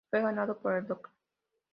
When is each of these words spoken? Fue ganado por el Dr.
Fue 0.09 0.19
ganado 0.19 0.57
por 0.59 0.73
el 0.73 0.87
Dr. 0.87 1.11